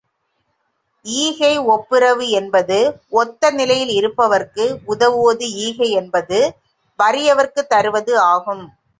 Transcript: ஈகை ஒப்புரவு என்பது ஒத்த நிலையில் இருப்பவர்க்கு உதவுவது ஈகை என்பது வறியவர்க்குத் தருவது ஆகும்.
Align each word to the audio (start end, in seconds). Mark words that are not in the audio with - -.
ஈகை 1.05 1.57
ஒப்புரவு 1.65 2.29
என்பது 2.29 2.77
ஒத்த 3.11 3.51
நிலையில் 3.51 3.91
இருப்பவர்க்கு 3.99 4.65
உதவுவது 4.85 5.47
ஈகை 5.57 5.89
என்பது 5.91 6.39
வறியவர்க்குத் 6.99 7.69
தருவது 7.69 8.19
ஆகும். 8.31 8.63